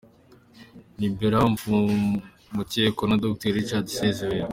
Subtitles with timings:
[0.99, 4.49] Liberat Mfumukeko na Dr Richard Sezibera